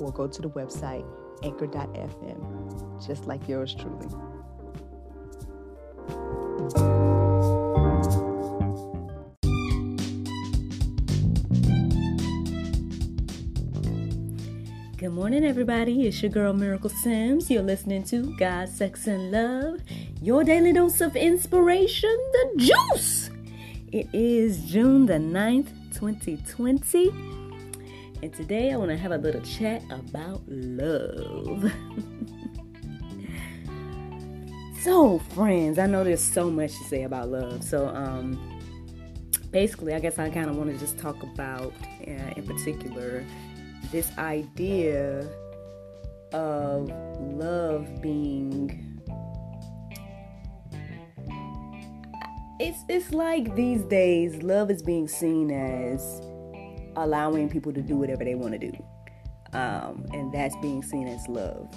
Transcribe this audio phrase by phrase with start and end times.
[0.00, 1.04] or go to the website
[1.42, 4.08] anchor.fm, just like yours truly.
[15.02, 16.06] Good morning, everybody.
[16.06, 17.50] It's your girl Miracle Sims.
[17.50, 19.80] You're listening to God, Sex, and Love,
[20.20, 23.28] your daily dose of inspiration, the juice.
[23.90, 27.41] It is June the 9th, 2020.
[28.22, 31.72] And today I want to have a little chat about love.
[34.80, 37.64] so, friends, I know there's so much to say about love.
[37.64, 38.38] So, um,
[39.50, 41.72] basically, I guess I kind of want to just talk about,
[42.06, 43.24] uh, in particular,
[43.90, 45.28] this idea
[46.32, 49.00] of love being.
[52.60, 56.22] It's, it's like these days, love is being seen as
[56.96, 58.72] allowing people to do whatever they want to do.
[59.52, 61.74] Um, and that's being seen as love.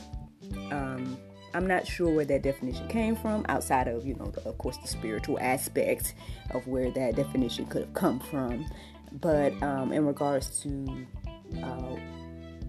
[0.72, 1.18] Um,
[1.54, 4.78] I'm not sure where that definition came from, outside of, you know, the, of course,
[4.78, 6.14] the spiritual aspect
[6.52, 8.66] of where that definition could have come from.
[9.14, 11.06] But um, in regards to
[11.64, 11.96] uh,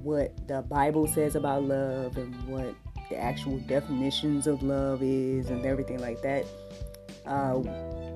[0.03, 2.75] what the Bible says about love and what
[3.11, 6.45] the actual definitions of love is and everything like that,
[7.27, 7.59] uh,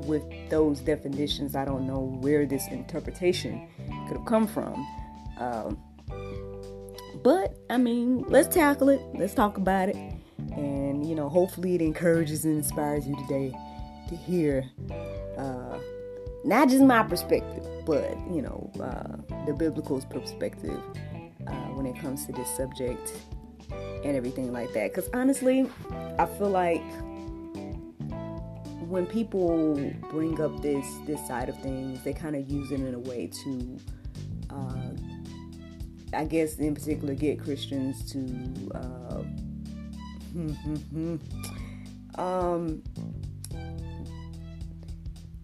[0.04, 3.68] with those definitions, I don't know where this interpretation
[4.10, 4.86] could have come from.
[5.38, 5.78] Um,
[7.22, 9.00] but I mean, let's tackle it.
[9.14, 9.96] Let's talk about it,
[10.56, 13.56] and you know, hopefully, it encourages and inspires you today
[14.08, 14.68] to hear
[15.38, 15.78] uh,
[16.44, 20.80] not just my perspective, but you know, uh, the biblical perspective
[21.46, 23.12] uh, when it comes to this subject
[24.04, 24.92] and everything like that.
[24.92, 25.70] Because honestly,
[26.18, 26.82] I feel like
[28.90, 29.74] when people
[30.10, 33.30] bring up this this side of things, they kind of use it in a way
[33.44, 33.78] to,
[34.52, 34.90] uh,
[36.12, 39.22] I guess, in particular, get Christians to, uh,
[42.20, 42.82] um,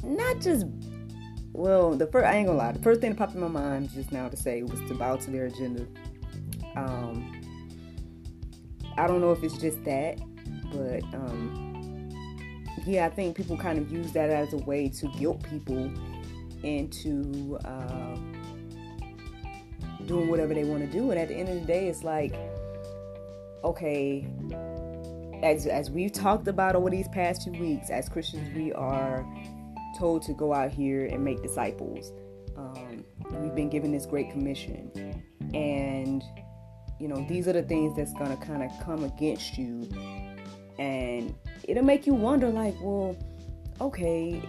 [0.03, 0.66] not just.
[1.53, 2.72] Well, the first I ain't gonna lie.
[2.72, 5.16] The first thing that popped in my mind just now to say was to bow
[5.16, 5.87] to their agenda.
[6.75, 7.33] Um,
[8.99, 10.19] I don't know if it's just that,
[10.71, 11.66] but um,
[12.87, 15.91] yeah, I think people kind of use that as a way to guilt people
[16.62, 18.16] into uh,
[20.06, 21.11] doing whatever they want to do.
[21.11, 22.34] And at the end of the day, it's like,
[23.65, 24.27] okay,
[25.43, 29.27] as as we've talked about over these past few weeks, as Christians, we are
[29.99, 32.12] told to go out here and make disciples.
[32.56, 33.05] Um,
[33.41, 34.91] we've been given this great commission,
[35.55, 36.22] and
[36.99, 39.89] you know these are the things that's gonna kind of come against you,
[40.78, 41.34] and
[41.65, 43.16] it'll make you wonder like, well,
[43.81, 44.43] okay,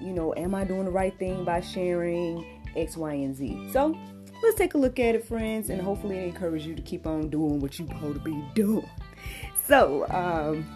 [0.00, 2.44] you know, am I doing the right thing by sharing
[2.76, 3.70] X, Y, and Z?
[3.72, 3.96] So
[4.42, 6.36] let's take a look at it, friends, and hopefully it
[6.66, 8.88] you to keep on doing what you're supposed to be doing.
[9.66, 10.66] So, um,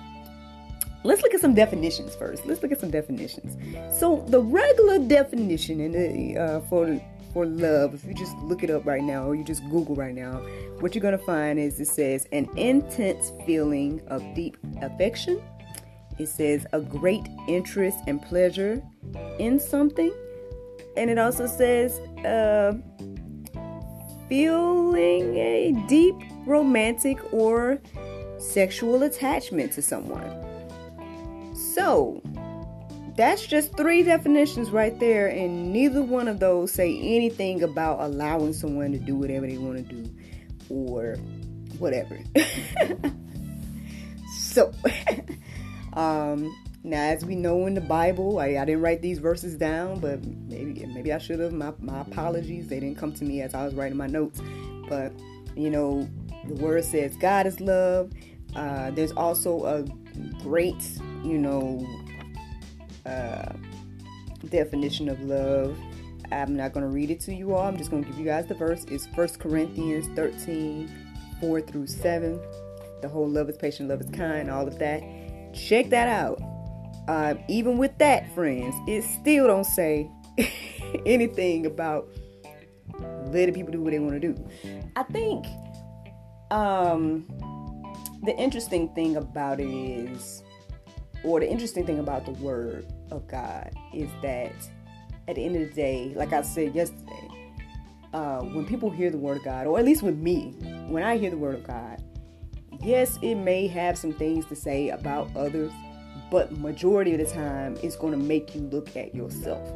[1.03, 2.47] let's look at some definitions first.
[2.47, 3.57] Let's look at some definitions.
[3.99, 7.01] So, the regular definition in the, uh, for
[7.33, 10.15] for love, if you just look it up right now or you just Google right
[10.15, 10.39] now,
[10.81, 15.43] what you're gonna find is it says an intense feeling of deep affection,
[16.19, 18.83] it says a great interest and pleasure
[19.39, 20.15] in something.
[20.97, 22.73] And it also says uh,
[24.29, 26.17] feeling a deep
[26.47, 27.79] romantic or
[28.39, 30.31] sexual attachment to someone.
[31.55, 32.23] So,
[33.17, 38.53] that's just three definitions right there, and neither one of those say anything about allowing
[38.53, 40.11] someone to do whatever they want to do
[40.69, 41.17] or
[41.79, 42.19] whatever.
[44.39, 44.73] so,
[45.95, 46.55] um,
[46.87, 50.25] now, as we know in the Bible, I, I, didn't write these verses down, but
[50.25, 51.53] maybe maybe I should have.
[51.53, 52.69] My, my apologies.
[52.69, 54.41] They didn't come to me as I was writing my notes.
[54.89, 55.13] But,
[55.57, 56.09] you know,
[56.47, 58.13] the word says God is love.
[58.55, 59.83] Uh, there's also a
[60.43, 60.83] great,
[61.25, 61.87] you know,
[63.05, 63.53] uh,
[64.49, 65.77] definition of love.
[66.33, 67.67] I'm not going to read it to you all.
[67.67, 68.85] I'm just going to give you guys the verse.
[68.89, 70.91] It's 1 Corinthians 13,
[71.41, 72.41] 4 through 7.
[73.03, 75.03] The whole love is patient, love is kind, all of that
[75.57, 76.41] check that out.
[77.09, 80.11] Uh, even with that, friends, it still don't say
[81.07, 82.09] anything about
[83.27, 84.49] letting people do what they want to do.
[84.97, 85.47] I think
[86.51, 87.27] um,
[88.25, 90.43] the interesting thing about it is,
[91.25, 94.53] or the interesting thing about the Word of God is that
[95.29, 97.29] at the end of the day, like I said yesterday,
[98.13, 100.55] uh, when people hear the Word of God, or at least with me,
[100.89, 102.03] when I hear the Word of God,
[102.83, 105.73] yes, it may have some things to say about others,
[106.31, 109.69] but majority of the time, it's going to make you look at yourself.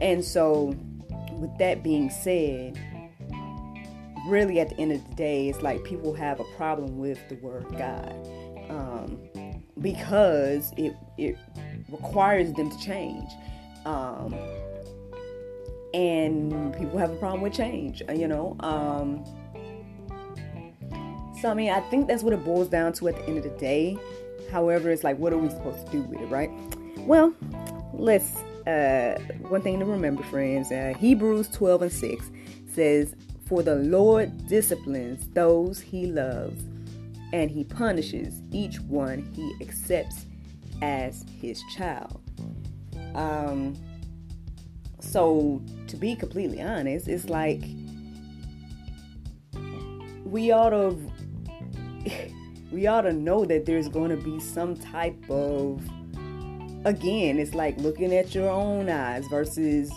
[0.00, 0.74] And so,
[1.32, 2.78] with that being said,
[4.26, 7.36] really at the end of the day, it's like people have a problem with the
[7.36, 8.14] word God
[8.70, 9.18] um,
[9.80, 11.36] because it it
[11.90, 13.30] requires them to change.
[13.84, 14.34] Um,
[15.92, 18.56] and people have a problem with change, uh, you know.
[18.60, 19.24] Um,
[21.40, 23.44] so I mean, I think that's what it boils down to at the end of
[23.44, 23.98] the day.
[24.50, 26.50] However, it's like, what are we supposed to do with it, right?
[26.98, 27.34] Well,
[27.92, 28.36] let's.
[28.66, 29.18] Uh,
[29.48, 30.72] one thing to remember, friends.
[30.72, 32.30] Uh, Hebrews 12 and 6
[32.72, 33.14] says,
[33.46, 36.62] for the Lord disciplines those he loves,
[37.32, 40.26] and he punishes each one he accepts
[40.80, 42.20] as his child.
[43.14, 43.76] Um,
[45.00, 47.62] so, to be completely honest, it's like
[50.24, 50.98] we ought to
[52.74, 55.82] we ought to know that there's going to be some type of
[56.84, 59.90] again it's like looking at your own eyes versus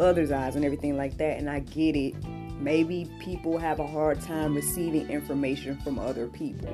[0.00, 2.14] others eyes and everything like that and i get it
[2.62, 6.70] maybe people have a hard time receiving information from other people.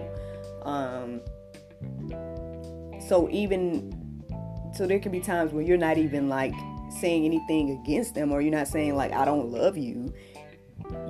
[0.62, 1.20] Um,
[3.08, 3.94] so even
[4.74, 6.52] so, there can be times when you're not even like
[7.00, 10.12] saying anything against them, or you're not saying like I don't love you.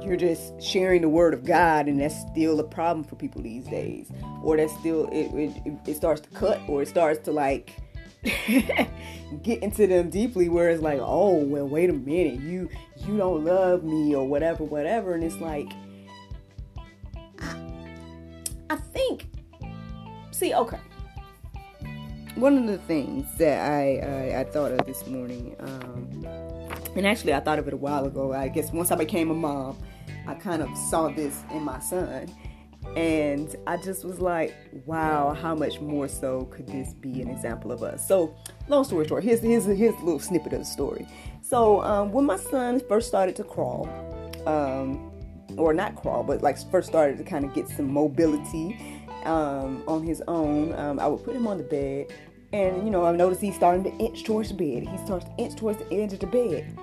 [0.03, 3.67] You're just sharing the word of God, and that's still a problem for people these
[3.67, 4.11] days.
[4.43, 7.77] Or that's still it, it, it starts to cut, or it starts to like
[9.43, 12.69] get into them deeply where it's like oh well wait a minute you
[13.07, 15.71] you don't love me or whatever whatever and it's like
[18.69, 19.29] i, think
[20.33, 20.81] see okay
[22.39, 26.25] one of the things that I, I, I thought of this morning, um,
[26.99, 28.33] and actually I thought of it a while ago.
[28.33, 29.79] I guess once I became a mom,
[30.27, 32.29] I kind of saw this in my son,
[32.97, 34.55] and I just was like,
[34.85, 38.07] wow, how much more so could this be an example of us?
[38.07, 38.35] So,
[38.69, 41.07] long story short, here's, here's, here's a little snippet of the story.
[41.41, 43.89] So, um, when my son first started to crawl,
[44.47, 45.13] um,
[45.57, 48.77] or not crawl, but like first started to kind of get some mobility
[49.25, 52.13] um, on his own, um, I would put him on the bed.
[52.53, 54.89] And, you know, I noticed he's starting to inch towards the bed.
[54.89, 56.79] He starts to inch towards the edge of the bed.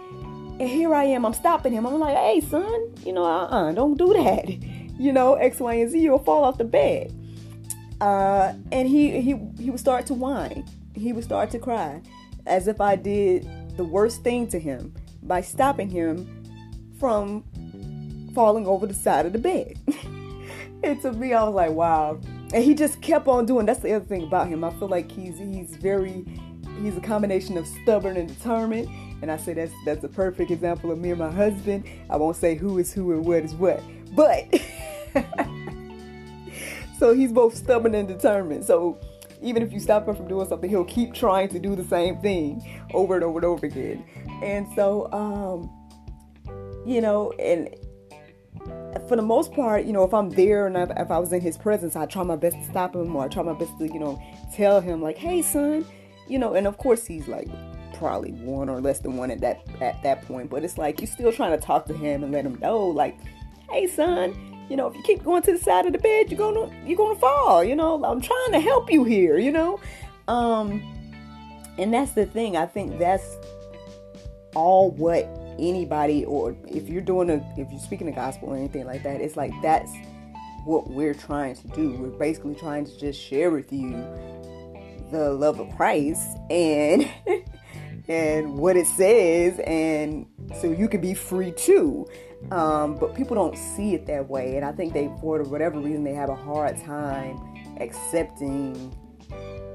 [0.60, 1.86] And here I am, I'm stopping him.
[1.86, 4.48] I'm like, hey, son, you know, uh uh-uh, don't do that
[4.98, 7.14] you know, X, Y, and Z, you'll fall off the bed.
[8.02, 10.66] Uh, and he, he, he would start to whine.
[10.94, 12.02] He would start to cry
[12.46, 13.48] as if I did
[13.78, 16.44] the worst thing to him by stopping him
[17.00, 17.44] from
[18.34, 19.78] falling over the side of the bed.
[20.84, 22.20] and to me, I was like, wow.
[22.56, 23.66] And he just kept on doing.
[23.66, 24.64] That's the other thing about him.
[24.64, 26.26] I feel like he's he's very
[26.82, 28.88] he's a combination of stubborn and determined.
[29.22, 31.86] And I say that's that's a perfect example of me and my husband.
[32.10, 33.84] I won't say who is who and what is what,
[34.16, 34.46] but
[36.98, 38.64] so he's both stubborn and determined.
[38.64, 39.00] So
[39.42, 42.20] even if you stop him from doing something, he'll keep trying to do the same
[42.22, 44.06] thing over and over and over again.
[44.42, 45.70] And so, um,
[46.86, 47.68] you know, and
[49.08, 51.58] for the most part, you know, if I'm there and if I was in his
[51.58, 54.00] presence, I try my best to stop him or I try my best to, you
[54.00, 54.22] know,
[54.54, 55.86] tell him like, "Hey, son,"
[56.28, 56.54] you know.
[56.54, 57.48] And of course, he's like
[57.94, 60.50] probably one or less than one at that at that point.
[60.50, 63.18] But it's like you're still trying to talk to him and let him know, like,
[63.70, 64.34] hey son,
[64.70, 66.98] you know, if you keep going to the side of the bed, you're gonna you're
[66.98, 67.64] gonna fall.
[67.64, 69.38] You know, I'm trying to help you here.
[69.38, 69.80] You know,
[70.28, 70.82] um,
[71.78, 72.58] and that's the thing.
[72.58, 73.38] I think that's
[74.56, 75.26] all what
[75.60, 79.22] anybody or if you're doing a if you're speaking the gospel or anything like that,
[79.22, 79.92] it's like that's
[80.66, 81.92] what we're trying to do.
[81.92, 83.92] We're basically trying to just share with you
[85.12, 87.10] the love of Christ and
[88.08, 90.28] and what it says and
[90.62, 92.08] so you can be free too
[92.52, 96.04] um, but people don't see it that way, and I think they, for whatever reason,
[96.04, 97.40] they have a hard time
[97.80, 98.96] accepting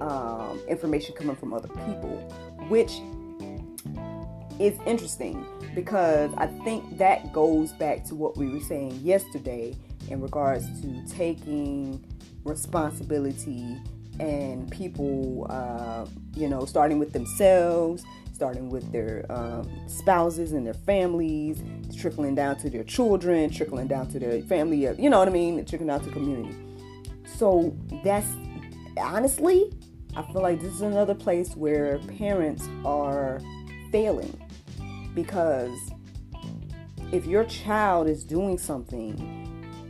[0.01, 2.17] um, information coming from other people,
[2.69, 3.01] which
[4.61, 9.75] is interesting because I think that goes back to what we were saying yesterday
[10.09, 12.05] in regards to taking
[12.45, 13.79] responsibility
[14.19, 18.05] and people, uh, you know, starting with themselves
[18.41, 21.63] starting with their um, spouses and their families,
[21.95, 25.31] trickling down to their children, trickling down to their family, uh, you know what I
[25.31, 26.57] mean, trickling down to community.
[27.37, 28.27] So that's
[28.97, 29.71] honestly,
[30.17, 33.43] I feel like this is another place where parents are
[33.93, 34.35] failing
[35.15, 35.79] because
[37.13, 39.37] if your child is doing something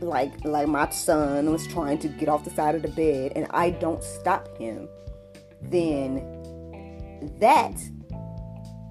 [0.01, 3.47] like like my son was trying to get off the side of the bed and
[3.51, 4.89] I don't stop him,
[5.61, 6.15] then
[7.39, 7.79] that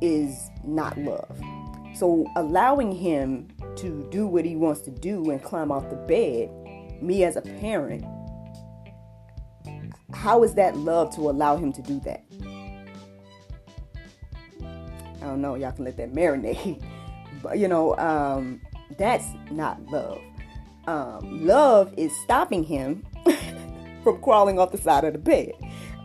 [0.00, 1.40] is not love.
[1.94, 6.50] So allowing him to do what he wants to do and climb off the bed,
[7.02, 8.04] me as a parent,
[10.14, 12.24] how is that love to allow him to do that?
[15.20, 15.54] I don't know.
[15.54, 16.82] Y'all can let that marinate.
[17.42, 18.60] But you know, um,
[18.98, 20.20] that's not love.
[20.86, 23.04] Um, love is stopping him
[24.02, 25.52] from crawling off the side of the bed.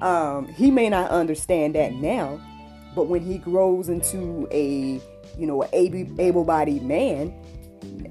[0.01, 2.39] Um, he may not understand that now,
[2.95, 5.01] but when he grows into a
[5.37, 7.33] you know able-bodied man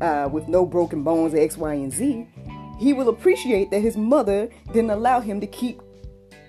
[0.01, 2.27] uh, with no broken bones, X, Y, and Z,
[2.79, 5.81] he will appreciate that his mother didn't allow him to keep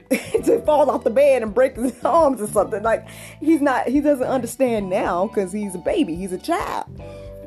[0.46, 2.84] to fall off the bed and break his arms or something.
[2.84, 3.08] Like
[3.40, 6.86] he's not, he doesn't understand now because he's a baby, he's a child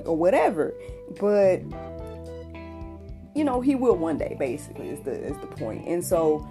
[0.05, 0.75] or whatever.
[1.21, 1.63] But
[3.39, 4.37] you know, he will one day.
[4.39, 5.87] Basically, is the is the point.
[5.87, 6.47] And so,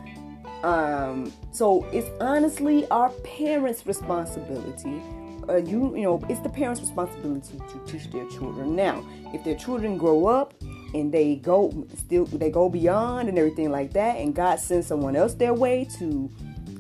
[0.64, 5.02] um, so it's honestly our parents' responsibility.
[5.50, 8.76] Uh, you you know, it's the parents' responsibility to teach their children.
[8.76, 10.54] Now, if their children grow up
[10.94, 14.18] and they go still they go beyond and everything like that.
[14.18, 16.30] And god sends someone else their way to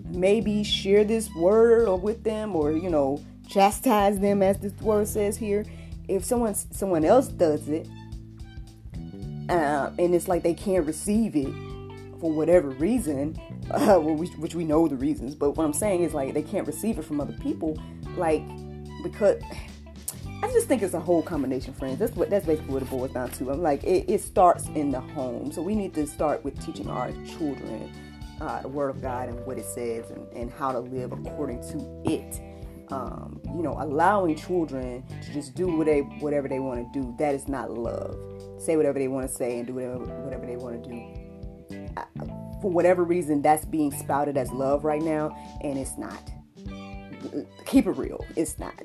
[0.09, 5.07] maybe share this word or with them or you know chastise them as this word
[5.07, 5.65] says here.
[6.07, 7.87] If someone someone else does it
[9.49, 11.53] uh, and it's like they can't receive it
[12.19, 13.39] for whatever reason
[13.71, 16.67] uh, which, which we know the reasons but what i'm saying is like they can't
[16.67, 17.77] receive it from other people
[18.15, 18.43] like
[19.03, 19.41] because
[20.43, 21.97] I just think it's a whole combination, friends.
[21.97, 23.51] That's what that's basically what it boils down to.
[23.51, 26.87] I'm like, it, it starts in the home, so we need to start with teaching
[26.89, 27.91] our children
[28.39, 31.61] uh, the Word of God and what it says, and, and how to live according
[31.71, 32.41] to it.
[32.89, 37.13] Um, you know, allowing children to just do what they, whatever they want to do.
[37.19, 38.17] That is not love.
[38.59, 41.89] Say whatever they want to say and do whatever, whatever they want to do.
[42.61, 46.31] for whatever reason, that's being spouted as love right now, and it's not.
[47.65, 48.23] Keep it real.
[48.37, 48.81] It's not.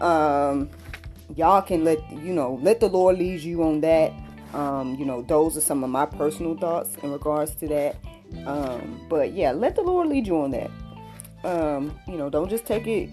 [0.00, 0.70] Um,
[1.36, 4.12] y'all can let you know let the lord lead you on that.
[4.54, 7.96] Um, you know those are some of my personal thoughts in regards to that.
[8.46, 10.70] Um, but yeah let the lord lead you on that.
[11.44, 13.10] Um, you know don't just take it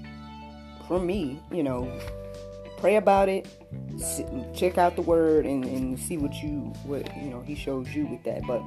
[0.87, 1.91] from me you know.
[2.77, 3.45] Pray about it.
[4.55, 8.05] Check out the word and, and see what you what you know he shows you
[8.07, 8.41] with that.
[8.47, 8.63] But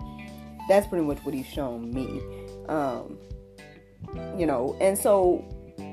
[0.68, 2.20] that's pretty much what he's shown me.
[2.68, 3.18] Um,
[4.36, 5.44] you know and so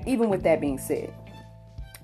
[0.06, 1.14] even with that being said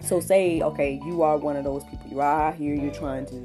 [0.05, 2.07] so say, okay, you are one of those people.
[2.09, 3.35] You are out here, you're trying to,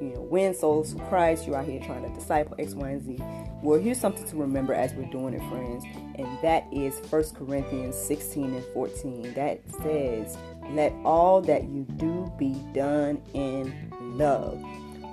[0.00, 1.46] you know, win souls for Christ.
[1.46, 3.18] You're out here trying to disciple X, Y, and Z.
[3.62, 5.84] Well, here's something to remember as we're doing it, friends,
[6.16, 9.34] and that is 1 Corinthians 16 and 14.
[9.34, 10.36] That says,
[10.70, 14.62] "Let all that you do be done in love."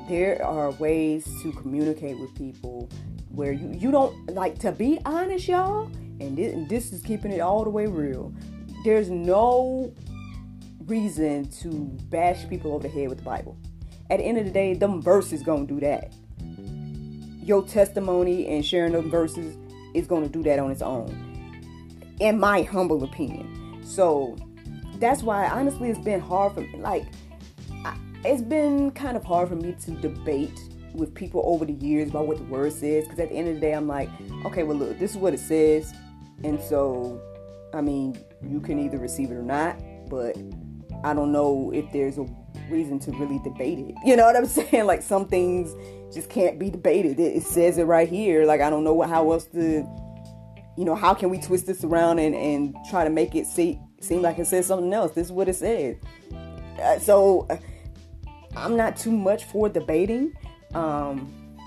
[0.08, 2.90] There are ways to communicate with people
[3.30, 5.90] where you you don't like to be honest, y'all.
[6.20, 8.32] And this, and this is keeping it all the way real.
[8.84, 9.94] There's no
[10.88, 11.70] reason to
[12.10, 13.58] bash people over the head with the Bible.
[14.10, 16.14] At the end of the day, them verses gonna do that.
[17.42, 19.58] Your testimony and sharing them verses
[19.94, 21.08] is gonna do that on its own.
[22.20, 23.82] In my humble opinion.
[23.84, 24.36] So
[25.00, 26.78] that's why honestly it's been hard for me.
[26.78, 27.06] Like
[28.24, 30.60] it's been kind of hard for me to debate
[30.94, 33.56] with people over the years about what the word says because at the end of
[33.56, 34.10] the day I'm like,
[34.46, 35.94] okay, well look, this is what it says.
[36.44, 37.22] And so
[37.74, 39.78] I mean, you can either receive it or not,
[40.10, 40.38] but
[41.04, 42.26] I don't know if there's a
[42.70, 43.96] reason to really debate it.
[44.06, 44.86] You know what I'm saying?
[44.86, 45.74] Like some things
[46.14, 47.20] just can't be debated.
[47.20, 48.46] It, it says it right here.
[48.46, 49.86] Like I don't know what, how else to,
[50.78, 53.80] you know, how can we twist this around and, and try to make it see,
[54.00, 55.14] seem like it says something else?
[55.14, 56.00] This is what it said.
[56.82, 57.58] Uh, so uh,
[58.56, 60.34] I'm not too much for debating.
[60.74, 61.58] Um,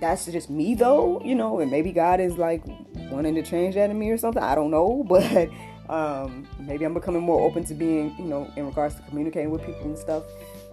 [0.00, 2.62] that's just me though, you know, and maybe God is like
[3.10, 4.42] wanting to change that in me or something.
[4.42, 5.48] I don't know, but
[5.88, 9.64] um, maybe I'm becoming more open to being, you know, in regards to communicating with
[9.64, 10.24] people and stuff.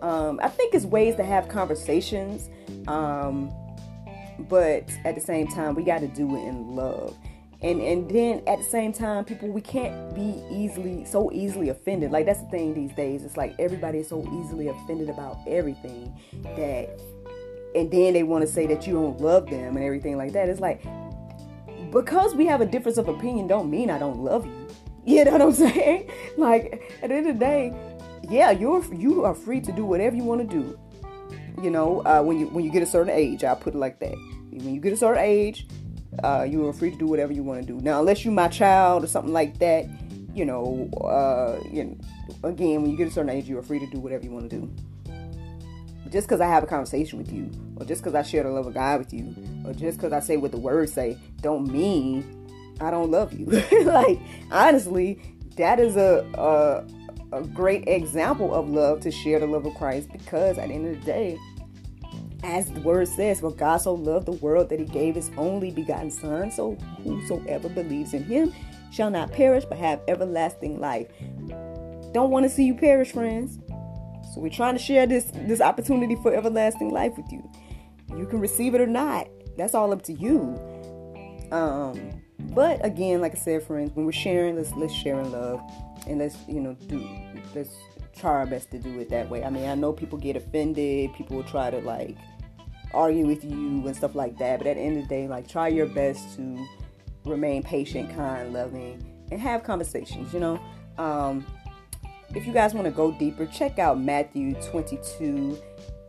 [0.01, 2.50] Um, I think it's ways to have conversations,
[2.88, 3.53] um,
[4.50, 7.15] but at the same time, we got to do it in love.
[7.62, 12.12] And and then at the same time, people we can't be easily so easily offended.
[12.12, 13.24] Like that's the thing these days.
[13.24, 17.00] It's like everybody is so easily offended about everything that,
[17.74, 20.50] and then they want to say that you don't love them and everything like that.
[20.50, 20.84] It's like
[21.93, 24.67] because we have a difference of opinion, don't mean I don't love you
[25.05, 26.10] you know what I'm saying?
[26.38, 27.74] Like at the end of the day,
[28.29, 30.79] yeah, you're you are free to do whatever you want to do.
[31.62, 34.00] You know, uh, when you when you get a certain age, I put it like
[34.00, 34.15] that.
[34.51, 35.67] When you get a certain age,
[36.24, 37.79] uh, you are free to do whatever you want to do.
[37.81, 39.86] Now, unless you're my child or something like that,
[40.33, 41.98] you know, uh, you know,
[42.48, 44.50] again, when you get a certain age, you are free to do whatever you want
[44.50, 44.72] to do.
[46.10, 48.67] just because I have a conversation with you, or just because I share the love
[48.67, 52.42] of God with you, or just because I say what the words say, don't mean
[52.80, 53.46] I don't love you.
[53.84, 54.20] like
[54.51, 55.22] honestly,
[55.58, 56.86] that is a, a
[57.34, 60.88] a great example of love to share the love of Christ because at the end
[60.88, 61.39] of the day,
[62.44, 65.72] as the word says, for God so loved the world that he gave his only
[65.72, 68.53] begotten Son, so whosoever believes in him
[68.92, 71.08] shall not perish but have everlasting life.
[72.12, 73.58] Don't want to see you perish, friends.
[74.34, 77.50] So we're trying to share this this opportunity for everlasting life with you.
[78.15, 79.27] You can receive it or not.
[79.58, 80.60] That's all up to you.
[81.51, 82.23] Um,
[82.53, 85.62] but again, like I said, friends, when we're sharing, let's let's share in love,
[86.07, 87.07] and let's you know do
[87.55, 87.75] let's
[88.15, 89.43] try our best to do it that way.
[89.43, 91.13] I mean, I know people get offended.
[91.13, 92.17] People will try to like
[92.93, 94.60] argue with you and stuff like that.
[94.60, 96.65] But at the end of the day, like try your best to
[97.25, 100.33] remain patient, kind, loving, and have conversations.
[100.33, 100.60] You know,
[100.98, 101.45] um,
[102.36, 105.57] if you guys want to go deeper, check out Matthew 22,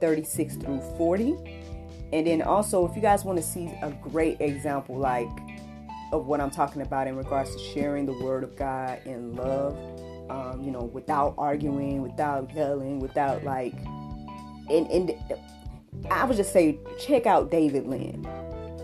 [0.00, 1.60] 36 through 40.
[2.12, 5.28] And then also, if you guys want to see a great example, like
[6.14, 9.76] of what I'm talking about in regards to sharing the word of God in love,
[10.30, 13.74] um, you know, without arguing, without yelling, without like,
[14.70, 15.14] and, and
[16.10, 18.22] I would just say check out David Lynn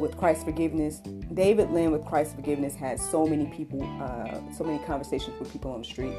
[0.01, 1.01] with Christ Forgiveness.
[1.33, 5.71] David Lynn with Christ Forgiveness has so many people, uh, so many conversations with people
[5.71, 6.15] on the street,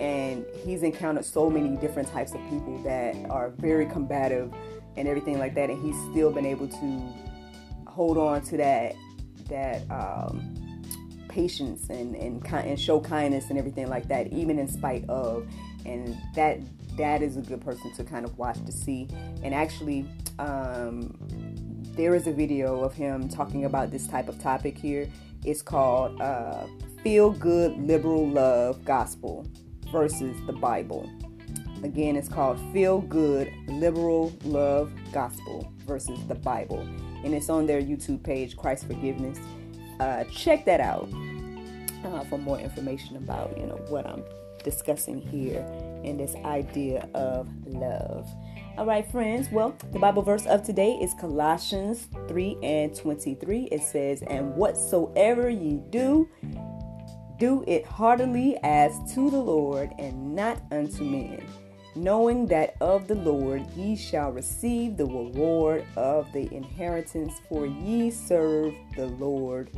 [0.00, 4.52] and he's encountered so many different types of people that are very combative
[4.96, 7.14] and everything like that, and he's still been able to
[7.86, 8.96] hold on to that
[9.48, 10.54] that um,
[11.28, 15.46] patience and and and show kindness and everything like that, even in spite of,
[15.84, 16.58] and that
[16.96, 19.08] that is a good person to kind of watch to see.
[19.42, 20.06] And actually,
[20.38, 21.16] um,
[21.96, 25.08] there is a video of him talking about this type of topic here.
[25.44, 26.66] It's called uh,
[27.02, 29.46] "Feel Good Liberal Love Gospel
[29.92, 31.08] versus the Bible."
[31.84, 36.84] Again, it's called Feel Good Liberal Love Gospel versus the Bible.
[37.24, 39.38] And it's on their YouTube page, Christ Forgiveness.
[40.00, 41.08] Uh, check that out
[42.04, 44.22] uh, for more information about, you know, what I'm
[44.62, 45.60] discussing here
[46.04, 48.28] and this idea of love.
[48.76, 49.48] All right, friends.
[49.50, 53.68] Well, the Bible verse of today is Colossians 3 and 23.
[53.72, 56.28] It says, And whatsoever ye do,
[57.38, 61.44] do it heartily as to the Lord and not unto men
[62.02, 68.10] knowing that of the Lord ye shall receive the reward of the inheritance, for ye
[68.10, 69.70] serve the Lord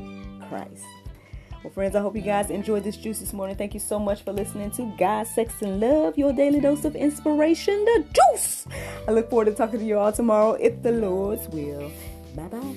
[0.49, 0.85] Christ.
[1.63, 3.55] Well, friends, I hope you guys enjoyed this juice this morning.
[3.55, 6.97] Thank you so much for listening to God, Sex, and Love, your daily dose of
[6.97, 8.67] inspiration, the juice.
[9.07, 11.91] I look forward to talking to you all tomorrow if the Lord's will.
[12.35, 12.77] Bye bye.